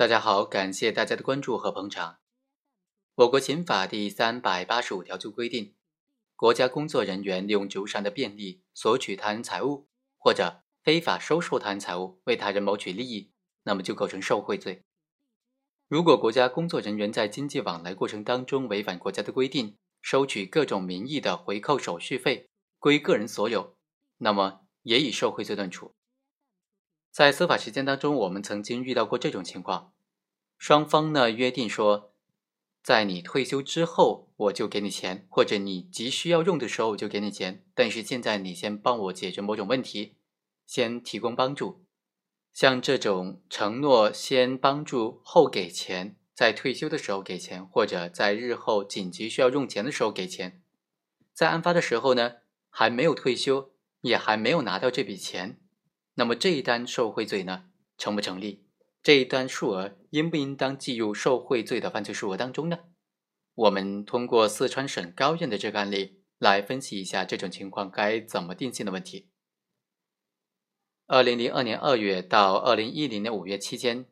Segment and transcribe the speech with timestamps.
[0.00, 2.20] 大家好，感谢大家的关注和捧场。
[3.16, 5.74] 我国刑法第三百八十五条就规定，
[6.36, 13.30] 国家工作人员利用职务上的便利索取他人财物，或者非法收受他人财物，为他人谋取利益，
[13.64, 14.86] 那么就构成受贿罪。
[15.86, 22.48] 如果国家工作人员在经济往来过程当中违反国家的规定，收取各种名义的回扣手续费，
[22.78, 23.76] 归个人所有，
[24.16, 25.94] 那么也以受贿罪论处。
[27.10, 29.92] 在司法实践当中，我们曾经遇到过这种情况：
[30.56, 32.12] 双方呢约定说，
[32.82, 37.64] 在你退休之后我就给你钱，或者你急需要用的时候我就给你钱。
[37.74, 40.16] 但是现在你先帮我解决某种问题，
[40.66, 41.84] 先提供帮助。
[42.52, 50.62] 像这种承诺先帮助后给钱，在退休的时候给钱，或者在日后紧急需要用钱的时候给钱，
[51.32, 52.34] 在案发的时候呢
[52.68, 55.60] 还没有退休，也还没有拿到这笔钱。
[56.20, 58.66] 那么这一单受贿罪呢，成不成立？
[59.02, 62.80] 这一单数额应不应当计入受贿罪的犯罪数额当中呢？
[63.54, 69.30] 我们通过四川省高院的这个案例来分析一下这种情况该怎么定性的问题。
[71.06, 74.04] 二零零二年二月到二零一零年五月期间，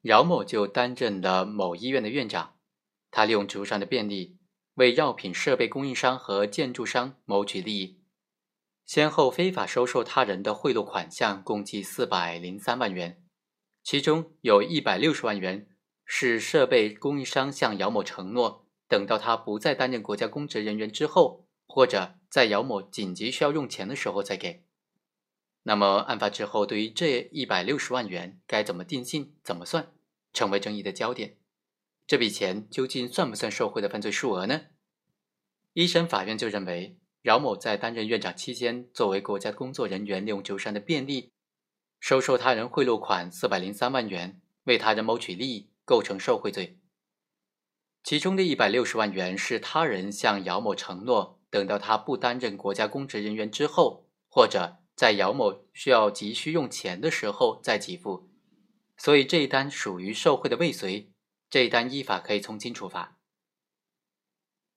[0.00, 2.54] 饶某就担任了某医院的院长，
[3.10, 4.38] 他利用职务上的便利，
[4.76, 7.99] 为药品设备供应商和建筑商谋取利益。
[8.90, 13.22] 先后非法收受他人的贿赂款项共计四百零三万元，
[13.84, 15.68] 其中有一百六十万元
[16.04, 24.64] 是设备供应商向姚某承诺，等到他不再担任国家公职人员之后，或者在姚某紧急需要用钱的时候再给。
[25.62, 29.92] 那么案发之后，对于这一百六十万元该怎么定性、怎么算，
[30.32, 31.36] 成为争议的焦点。
[32.08, 34.62] 这笔钱究竟算不算受贿的犯罪数额呢？
[35.74, 36.99] 一审法院就认为。
[37.22, 41.32] 饶某在担任院长期间，作为国家工作人员，利用职务上的便利，
[42.00, 46.78] 收受他人贿赂款四百零三万元，为他人谋取利益，构成受贿罪。
[48.02, 58.30] 其中的一百六十万元是他人向姚某承诺，等到他不担任国家公职人员之后，或者在姚某需要急需用钱的时候再给付，
[58.96, 61.10] 所以这一单属于受贿的未遂，
[61.50, 63.19] 这一单依法可以从轻处罚。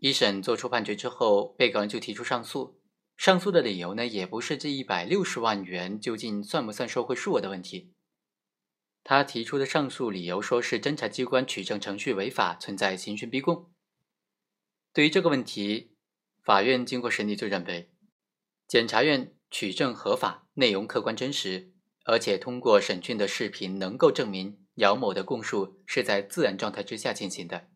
[0.00, 2.80] 一审作出判决之后，被告人就提出上诉。
[3.18, 7.92] 上诉的理由呢，也不是这一百六十万元究竟算不算受贿数额的问题。
[9.04, 13.70] 他提出的上诉理由说是侦查机关取证程序违法，存在刑讯逼供。
[14.94, 15.92] 对于这个问题，
[16.42, 17.90] 法院经过审理就认为，
[18.66, 21.72] 检察院取证合法，内容客观真实，
[22.04, 27.68] 而且通过审讯的视频能够证明姚某的供述是在自然状态之下进行的。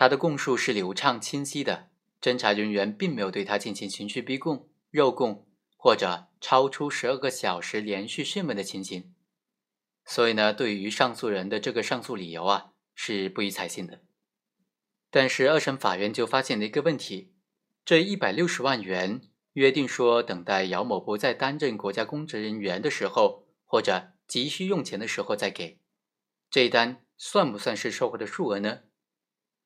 [0.00, 1.90] 他的供述是流畅清晰的，
[2.22, 5.46] 侦查人员并没有对他进行刑讯逼供、肉供
[5.76, 9.12] 或者超出十二个小时连续讯问的情形，
[10.06, 14.00] 所以呢，对于上诉人的这个上诉理由啊是不予采信的。
[15.10, 17.34] 但是二审法院就发现了一个问题：
[17.84, 19.20] 这一百六十万元
[19.52, 25.78] 约定说等待姚某不再担任国家公职人员的时候，或者急需用钱的时候再给，
[26.50, 28.84] 这一单算不算是受贿的数额呢？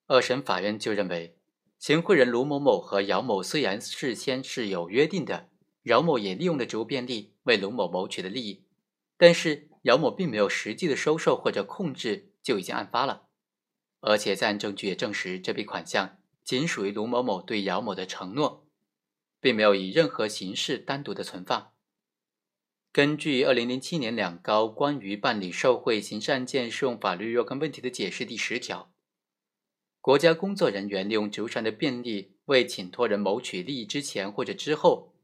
[0.07, 1.39] 二审法院就认为，
[1.79, 5.49] 行贿人卢某某和姚某虽然事先是有约定的，
[5.83, 8.65] 饶某也利用了职务便利为卢某谋取的利益，
[9.17, 13.29] 但是姚某并没有实际的收受或者控制就已经案发了，
[14.01, 18.67] 而且在案证据也证实这笔款项仅属于卢某某对姚某的承诺，
[19.41, 21.73] 并没有以任何形式单独的存放。
[22.93, 28.94] 根据二零零七年两高关于办理受贿刑事案件适用法律若干问题的解释第十条。
[30.05, 35.15] 国家工作人员利用职务上的便利为请托人谋取利益之前或者之后，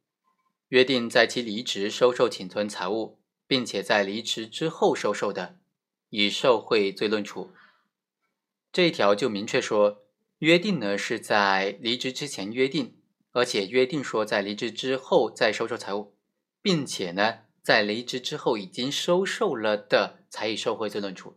[0.68, 5.58] 约定在其离职收受请托财物，并且在离职之后收受的，
[6.08, 7.50] 以受贿罪论处。
[8.72, 10.06] 这一条就明确说，
[10.38, 12.96] 约定呢是在离职之前约定，
[13.32, 16.14] 而且约定说在离职之后再收受财物，
[16.62, 21.36] 并且呢在离职之后已经收受了的，才以受贿罪论处。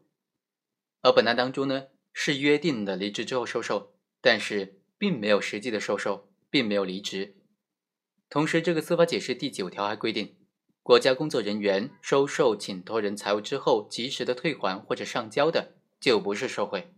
[1.02, 1.88] 而本案当中呢。
[2.14, 7.36] 是约定的离职之后收受，但是并没有实际的收受，并没有离职。
[8.30, 10.36] 同时，这个司法解释第九条还规定，
[10.82, 16.94] 国家工作人员收受请托人财物之后及时的退还或者上交的，就不是受贿。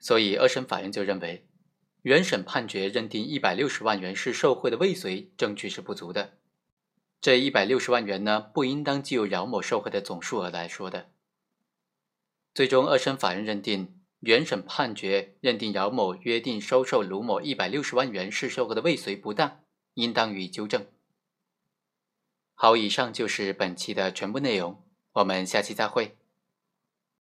[0.00, 1.46] 所以，二审法院就认为，
[2.02, 6.38] 原审判决认定一百六十万元是受贿的未遂，证据是不足的。
[7.20, 11.10] 这一百六十万元呢，不应当计入饶某受贿的总数额来说的。
[12.52, 14.00] 最终，二审法院认定。
[14.24, 19.60] 原审判决认定姚某约定收受卢某一百六十万元是受贿的未遂不当，
[19.94, 20.86] 应当予以纠正。
[22.54, 24.82] 好，以上就是本期的全部内容，
[25.12, 26.16] 我们下期再会。